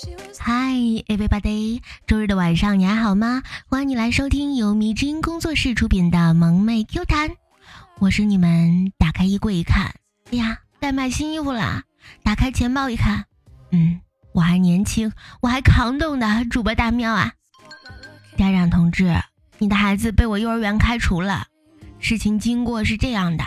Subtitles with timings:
[0.00, 3.42] Hi everybody，周日的晚上你还好吗？
[3.66, 7.32] 欢迎你来收听由迷之音工作室出品的萌妹 Q 弹，
[7.98, 9.92] 我是你们打开衣柜一看，
[10.30, 11.82] 哎呀，该买新衣服啦！
[12.22, 13.24] 打开钱包一看，
[13.72, 14.00] 嗯，
[14.30, 17.32] 我还年轻，我还扛动的主播大喵啊！
[18.36, 19.20] 家长同志，
[19.58, 21.48] 你的孩子被我幼儿园开除了。
[21.98, 23.44] 事情经过是这样的：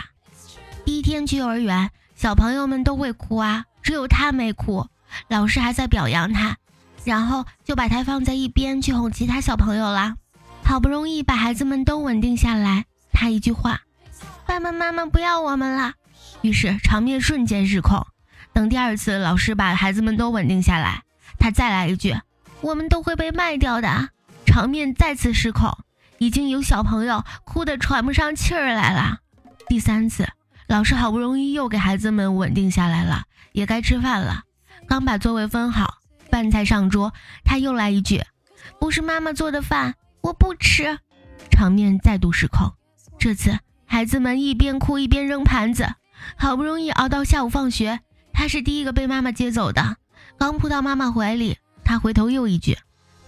[0.84, 4.86] 第一天去幼儿园，小朋友们都会哭啊，只有他没哭。
[5.28, 6.56] 老师还在表扬他，
[7.04, 10.16] 然后就把他放在一边去哄其他小朋友了。
[10.64, 13.80] 好不容易把孩子们都稳定下来，他一句话
[14.46, 15.94] ：“爸爸妈妈不要我们了。”
[16.42, 18.06] 于是场面瞬间失控。
[18.52, 21.02] 等第二次老师把孩子们都稳定下来，
[21.38, 22.16] 他再来一句
[22.60, 24.10] ：“我们都会被卖掉的。”
[24.44, 25.70] 场面再次失控，
[26.18, 29.18] 已经有小朋友哭得喘不上气儿来了。
[29.68, 30.28] 第三次，
[30.66, 33.22] 老师好不容易又给孩子们稳定下来了，
[33.52, 34.42] 也该吃饭了。
[34.92, 38.22] 刚把座位分好，饭菜上桌，他又来一句
[38.78, 40.98] ：“不是妈妈做的饭，我不吃。”
[41.50, 42.74] 场面再度失控。
[43.18, 45.94] 这次孩子们一边哭一边扔盘子，
[46.36, 48.00] 好不容易熬到下午放学，
[48.34, 49.96] 他是第一个被妈妈接走的。
[50.36, 52.76] 刚扑到妈妈怀里，他回头又一句：“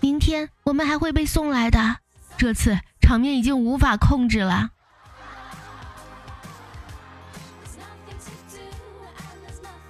[0.01, 1.97] 明天我们还会被送来的。”
[2.37, 4.69] 这次场面已经无法控制了。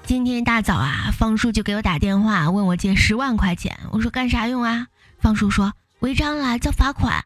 [0.06, 3.78] 今天一大早啊，方叔就给我打电话，问我借十万块钱。
[3.90, 4.88] 我说干啥用啊？
[5.18, 7.24] 方叔说违章了，交罚款。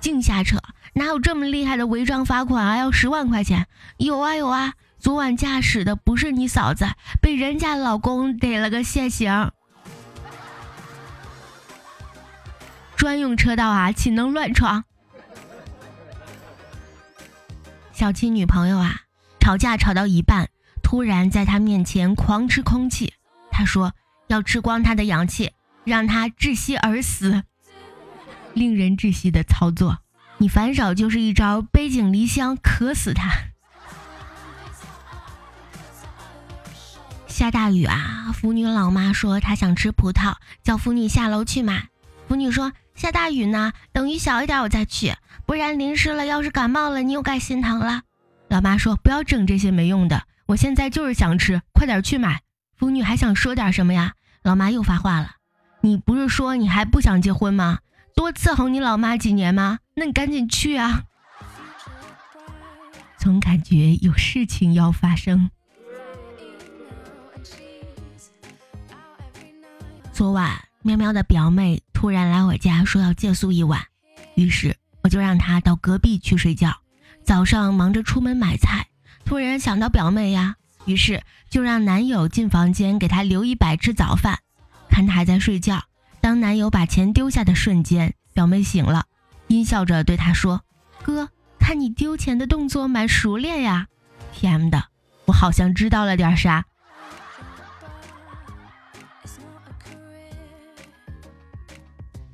[0.00, 0.58] 净瞎扯，
[0.94, 2.76] 哪有这么厉害的违章罚款啊？
[2.78, 3.66] 要十万块钱？
[3.96, 6.86] 有啊有啊，昨晚驾驶的不是你嫂子，
[7.20, 9.50] 被人家老公逮了个现行。
[12.96, 14.84] 专用车道啊，岂能乱闯？
[17.92, 19.00] 小七女朋友啊，
[19.40, 20.48] 吵架吵到一半。
[20.90, 23.14] 突然在他面前狂吃空气，
[23.52, 23.94] 他说
[24.26, 25.52] 要吃光他的氧气，
[25.84, 27.44] 让他窒息而死。
[28.54, 29.98] 令人窒息的操作，
[30.38, 33.30] 你反手就是一招背井离乡，渴死他。
[37.28, 40.34] 下大雨啊，腐女老妈说她想吃葡萄，
[40.64, 41.86] 叫腐女下楼去买。
[42.26, 45.14] 腐女说下大雨呢，等雨小一点我再去，
[45.46, 48.02] 不然淋湿了，要是感冒了，你又该心疼了。
[48.48, 50.24] 老妈说不要整这些没用的。
[50.50, 52.42] 我现在就是想吃，快点去买。
[52.76, 54.14] 腐女还想说点什么呀？
[54.42, 55.36] 老妈又发话了
[55.80, 57.78] ：“你不是说你还不想结婚吗？
[58.16, 59.78] 多伺候你老妈几年吗？
[59.94, 61.04] 那你赶紧去啊！”
[63.16, 65.50] 总感觉有事情要发生。
[70.12, 73.80] 昨晚喵喵的表妹突然来我家说要借宿一晚，
[74.34, 76.76] 于是我就让她到隔壁去睡觉。
[77.22, 78.88] 早上忙着出门买菜。
[79.24, 84.38] 突然想到表妹呀，于是就让男友进房间给她留一百吃早饭。
[84.88, 85.84] 看她还在睡觉，
[86.20, 89.06] 当男友把钱丢下的瞬间，表妹醒了，
[89.46, 90.62] 阴笑着对他说
[91.02, 91.28] ：“哥，
[91.58, 93.86] 看你丢钱的动作蛮熟练呀。
[94.34, 94.86] ”“TM 的，
[95.26, 96.64] 我好像知道了点啥。”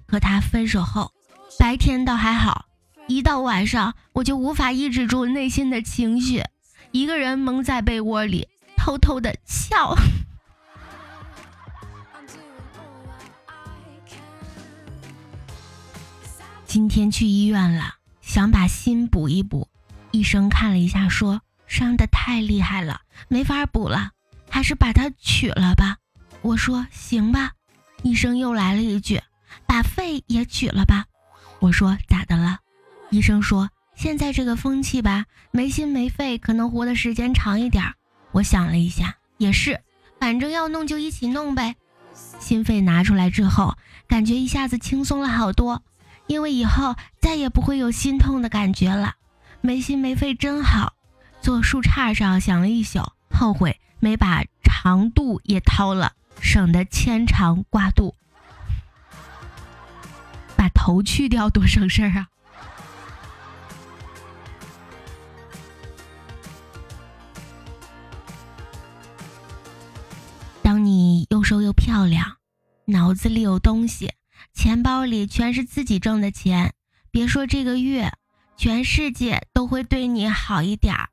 [0.08, 1.12] 和他分手后，
[1.58, 2.66] 白天倒还好，
[3.06, 6.42] 一到晚上我就无法抑制住内心的情绪。
[6.96, 9.94] 一个人蒙在被窝里，偷偷的笑。
[16.66, 19.68] 今天去医院了，想把心补一补。
[20.10, 24.12] 医生看了一下，说伤的太厉害了，没法补了，
[24.48, 25.98] 还是把它取了吧。
[26.40, 27.52] 我说行吧。
[28.04, 29.22] 医生又来了一句，
[29.66, 31.04] 把肺也取了吧。
[31.58, 32.60] 我说咋的了？
[33.10, 33.68] 医生说。
[33.96, 37.94] 现在这个风气吧，没心没肺，可能活的时间长一点儿。
[38.30, 39.80] 我想了一下，也是，
[40.20, 41.74] 反正要弄就一起弄呗。
[42.38, 43.76] 心肺拿出来之后，
[44.06, 45.82] 感觉一下子轻松了好多，
[46.26, 49.14] 因为以后再也不会有心痛的感觉了。
[49.62, 50.92] 没心没肺真好。
[51.40, 58.14] 坐树杈上想了一宿，后悔没把长度也掏了，省得牵肠挂肚。
[60.54, 62.28] 把头去掉多省事儿啊！
[71.86, 72.38] 漂亮，
[72.86, 74.12] 脑子里有东西，
[74.52, 76.74] 钱包里全是自己挣的钱。
[77.12, 78.10] 别说这个月，
[78.56, 81.08] 全世界都会对你好一点儿。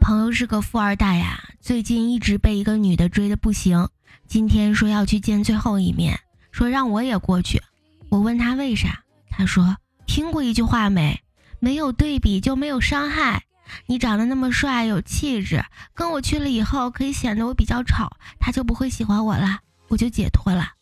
[0.00, 3.88] 朋友是个富二代呀，最近一直被一个女的追的不行。
[4.26, 6.18] 今天说要去见最后一面，
[6.50, 7.62] 说让我也过去。
[8.08, 11.22] 我问他为啥，他说听过一句话没？
[11.60, 13.44] 没有对比就没有伤害。
[13.86, 15.64] 你长得那么帅，有气质，
[15.94, 20.72] 跟我去了以后可以显得我比较丑，他就不会喜欢我了，我就解脱了。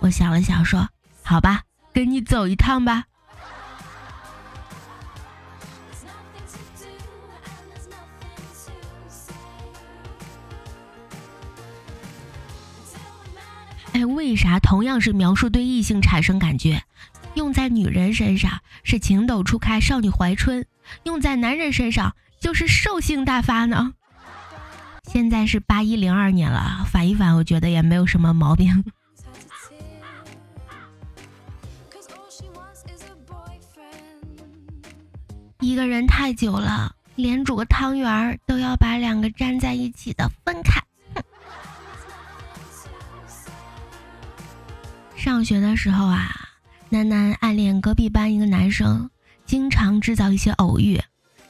[0.00, 0.88] 我想了想说
[1.22, 1.62] ：“好吧，
[1.92, 3.04] 跟你走一趟吧。”
[13.94, 16.84] 哎，为啥同样是描述对异性产生感觉，
[17.34, 20.64] 用在女人身上是情窦初开、少女怀春，
[21.02, 23.92] 用在男人身上就是兽性大发呢？
[25.04, 28.84] 现在是八一零二年了，反一反，我觉得也没有什么毛病。
[35.60, 40.80] 一个人太久了，连煮个汤圆儿都要把两个粘在一起的分开。
[45.16, 46.30] 上学的时候啊，
[46.88, 49.10] 楠楠暗恋隔壁班一个男生，
[49.44, 50.98] 经常制造一些偶遇。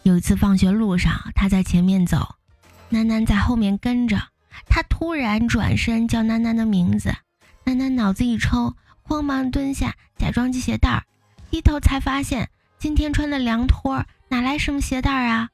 [0.02, 2.36] 有一次放学路上，他在前面走，
[2.88, 4.18] 楠楠在后面跟着。
[4.66, 7.14] 他突然转身叫楠楠的名字，
[7.64, 11.04] 楠楠脑子一抽，慌忙蹲下，假装系鞋带儿，
[11.50, 12.48] 低头才发现
[12.78, 15.48] 今天穿的凉拖哪来什么鞋带儿啊？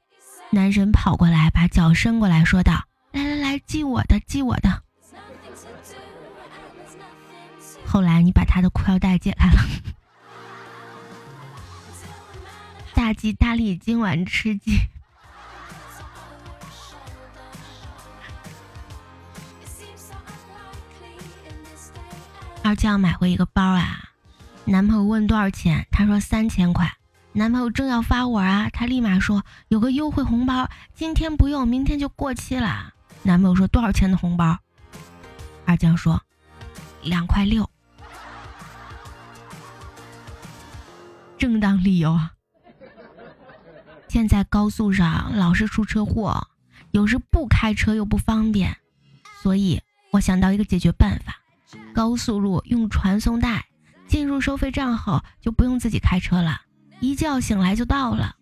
[0.51, 4.81] 男神跑过来，把脚伸过来说道：“来来来，系我的，系我的。”
[7.85, 9.61] 后来你把他的裤腰带解开了。
[12.95, 14.79] 大吉大利，今晚吃鸡。
[22.63, 24.09] 二将买回一个包啊，
[24.63, 26.91] 男朋友问多少钱，他说三千块。
[27.33, 32.93] 男朋友正要发火啊，他立马说有个优惠红包，今天不用，明天就过期了。
[33.23, 34.57] 男朋友说多少钱的红包？
[35.65, 36.23] 二将说
[37.03, 37.69] 两块六。
[41.37, 42.31] 正当理由啊！
[44.15, 46.47] 现在高速上老是出车祸，
[46.91, 48.77] 有时不开车又不方便，
[49.43, 51.35] 所以我想到一个解决办法：
[51.93, 53.65] 高速路用传送带，
[54.07, 56.61] 进入收费站后就不用自己开车了，
[57.01, 58.37] 一觉醒来就到了。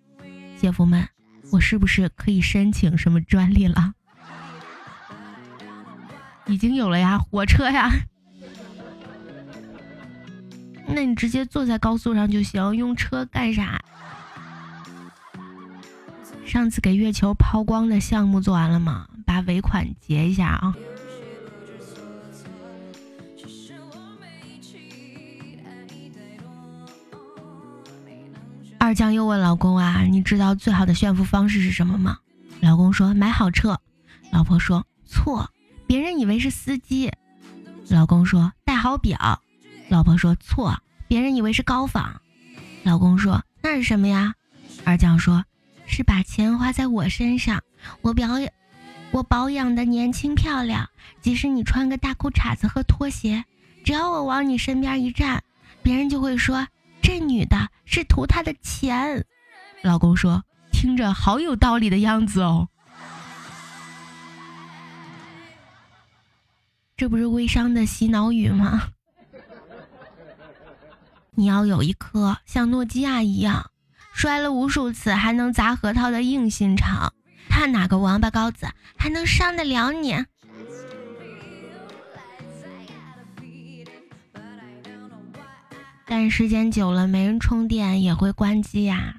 [0.62, 1.10] 姐夫们，
[1.52, 3.94] 我是不是可以申请什么专利了？
[6.46, 7.92] 已经有了呀，火车呀！
[10.88, 13.84] 那你直接坐在高速上就行，用车干啥？
[16.54, 19.08] 上次给月球抛光的项目做完了吗？
[19.26, 20.76] 把尾款结一下啊！
[28.78, 32.20] 二将又问老公啊：“你知道最好的炫富方式是什么吗？”
[32.62, 33.82] 老公说：“买好车。”
[34.32, 35.50] 老婆说：“错，
[35.88, 37.12] 别人以为是司机。”
[37.90, 39.42] 老公说：“戴好表。”
[39.90, 42.22] 老婆说错，别人以为是高仿。
[42.84, 44.36] 老公说那是什么呀？
[44.86, 45.44] 二将说，
[45.85, 47.62] 是把钱花在我身上，
[48.01, 48.51] 我表演，
[49.12, 50.89] 我保养的年轻漂亮。
[51.21, 53.44] 即使你穿个大裤衩子和拖鞋，
[53.83, 55.44] 只要我往你身边一站，
[55.81, 56.68] 别人就会说
[57.01, 59.25] 这女的是图他的钱。
[59.81, 62.68] 老公说，听着好有道理的样子哦。
[66.95, 68.89] 这不是微商的洗脑语吗？
[71.35, 73.71] 你要有一颗像诺基亚一样
[74.13, 77.13] 摔了无数次还能砸核桃的硬心肠，
[77.50, 80.24] 看哪个王八羔子还能伤得了你。
[86.06, 89.16] 但时间久了没人充电也会关机呀。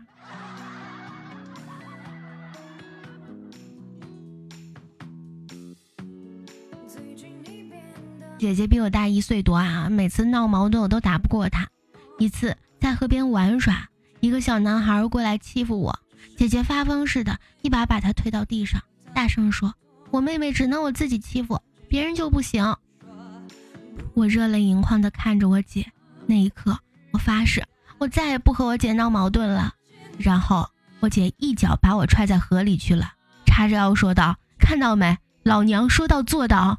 [8.38, 11.66] 姐姐比我大一岁多啊，每次闹矛盾我都打不过她。
[12.18, 13.88] 一次在河边玩耍，
[14.24, 15.98] 一个小男孩过来欺负我，
[16.38, 18.80] 姐姐发疯似的，一把把他推到地上，
[19.12, 19.74] 大声说
[20.10, 22.74] ：“我妹妹只能我自己欺负，别人就不行。”
[24.14, 25.92] 我热泪盈眶的看着我姐，
[26.24, 26.78] 那一刻
[27.10, 27.62] 我发誓，
[27.98, 29.74] 我再也不和我姐闹矛盾了。
[30.16, 30.66] 然后
[31.00, 33.12] 我姐一脚把我踹在河里去了，
[33.44, 36.78] 叉着腰说道：“看到没，老娘说到做到。”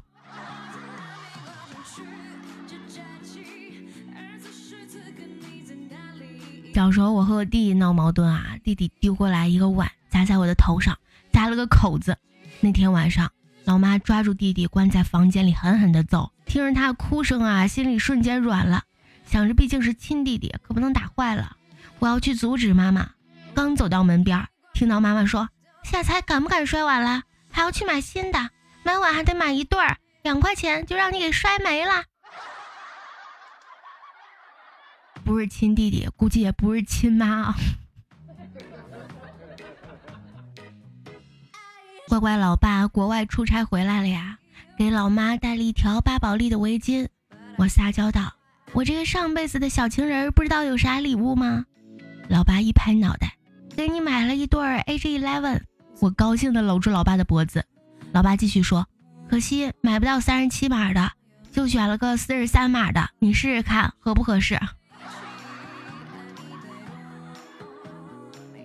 [6.76, 10.98] 小时候我和我弟弟闹矛盾啊，弟弟丢过来一个碗砸在我的头上，
[11.32, 12.18] 砸了个口子。
[12.60, 13.32] 那天晚上，
[13.64, 18.82] 老妈抓住弟弟关在房间里狠狠地揍，听着他哭声啊，心里瞬间软了，
[19.24, 21.56] 想着毕竟是亲弟弟，可不能打坏了。
[21.98, 23.08] 我要去阻止妈妈。
[23.54, 25.48] 刚走到门边，听到妈妈说
[25.82, 27.22] ：“下次还敢不敢摔碗了？
[27.50, 28.50] 还要去买新的，
[28.82, 32.04] 买碗还得买一对儿，两块钱就让你给摔没了。”
[35.26, 37.56] 不是亲弟弟，估计也不是亲妈啊。
[42.06, 44.38] 乖乖老爸国外出差回来了呀，
[44.78, 47.08] 给老妈带了一条巴宝莉的围巾。
[47.56, 48.34] 我撒娇道
[48.72, 51.66] ：“我这个上辈子的小情人不知道有啥礼物吗？”
[52.30, 53.36] 老爸一拍脑袋
[53.76, 55.62] ：“给你买了一对 AJ Eleven。”
[55.98, 57.64] 我高兴的搂住老爸的脖子。
[58.12, 58.86] 老爸继续说
[59.28, 61.10] ：“可惜买不到三十七码的，
[61.50, 64.60] 就选了个四十三码的，你试试看合不合适。”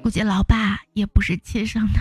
[0.01, 1.99] 估计老爸也不是亲生的。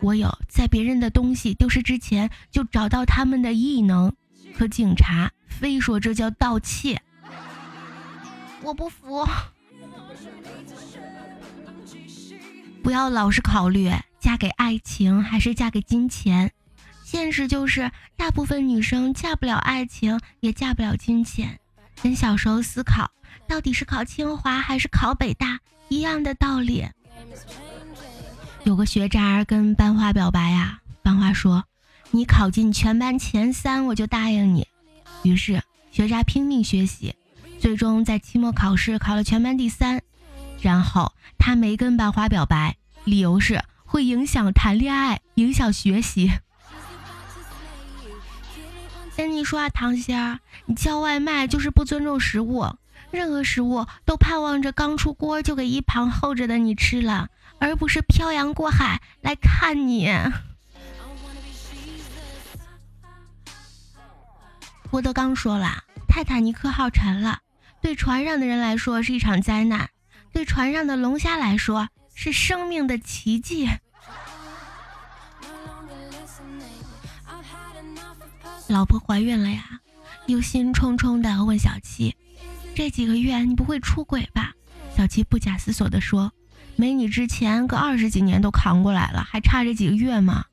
[0.00, 4.12] 我有在别人的东西丢失之前就找到他们的异能，
[4.56, 7.02] 可警察非说这叫盗窃。
[8.62, 9.26] 我不服。
[12.82, 13.90] 不要老是考虑
[14.20, 16.52] 嫁给爱情还是嫁给金钱，
[17.04, 21.58] 现实就是大部分女生嫁不了爱情，也嫁不了金钱。
[22.02, 23.10] 跟小时候思考
[23.46, 26.86] 到底是考清华还是考北大一样的道理。
[28.64, 31.64] 有个学渣跟班花表白呀，班花说
[32.10, 34.66] ：“你考进全班前三，我就答应你。”
[35.22, 37.14] 于是学渣拼命学习，
[37.58, 40.02] 最终在期末考试考了全班第三。
[40.60, 46.32] 然后他没跟班花表白，理由是会影响谈恋爱，影响学习。
[49.18, 52.64] 跟你说啊，唐仙儿，你叫外卖就是不尊重食物，
[53.10, 60.08] 任何食物都盼望着刚出锅就给一旁候着的你吃了，而不是漂洋过海来看你。
[64.88, 67.40] 郭德纲说了，泰坦尼克号沉了，
[67.82, 69.90] 对船上的人来说是一场灾难，
[70.32, 73.68] 对船上的龙虾来说是生命的奇迹。
[78.68, 79.80] 老婆怀孕了呀，
[80.26, 82.14] 忧心忡忡的问小七
[82.76, 84.52] ：“这几个月你不会出轨吧？”
[84.94, 86.32] 小七不假思索地说
[86.76, 90.44] ：“没你之前个二十几年都扛过来了，还差这几个月吗？”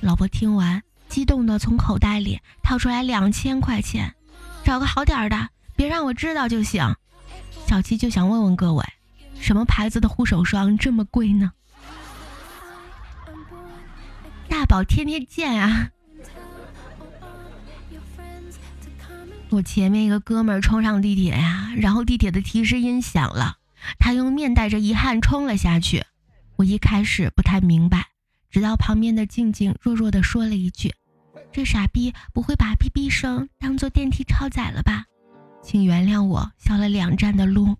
[0.00, 4.14] 老婆听完，激动的从口袋里掏出来两千块钱
[4.64, 6.96] ：“找个好点的，别让我知道就行。”
[7.68, 8.82] 小七就想问问各位，
[9.38, 11.52] 什么牌子的护手霜这么贵呢？
[14.48, 15.90] 大宝天天见啊！
[19.50, 23.56] 我前面一个哥们儿冲上地铁呀，然后地铁的提示音响了，
[23.98, 26.04] 他用面带着遗憾冲了下去。
[26.56, 28.06] 我一开始不太明白，
[28.50, 30.94] 直到旁边的静静弱弱的说了一句
[31.52, 35.04] ：“这傻逼不会把哔哔声当做电梯超载了吧？”
[35.62, 37.76] 请原谅我笑了两站的路。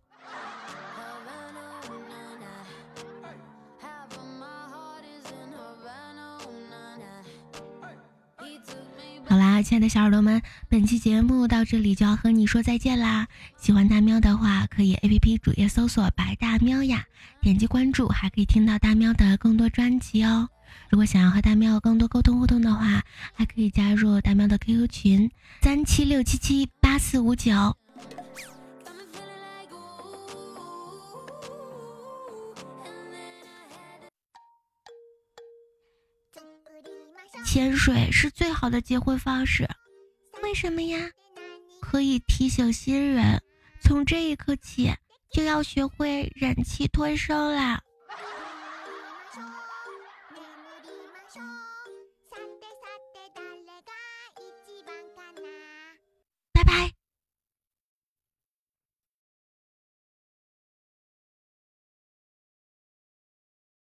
[9.31, 13.29] 好啦，亲爱的小耳朵们，本期节目到这里就要和你说再见啦！
[13.57, 17.05] 喜欢大喵的话，可以 A P P 主页搜索“白大喵呀”，
[17.41, 20.49] 点击关注，还可以听到大喵的更多专辑哦。
[20.89, 25.31] 如果想要和大喵更多沟通互动的话，还可以加入大喵的 Q Q 群：
[25.63, 27.77] 三七六七七八四五九。
[37.53, 39.69] 潜水是最好的结婚方式，
[40.41, 41.11] 为什么呀？
[41.83, 43.43] 可以提醒新人，
[43.83, 44.95] 从这一刻起
[45.33, 47.81] 就要学会忍气吞声了。